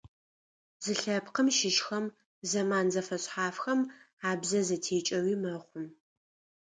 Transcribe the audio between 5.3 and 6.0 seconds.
мэхъу.